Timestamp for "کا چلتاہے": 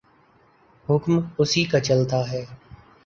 1.65-2.43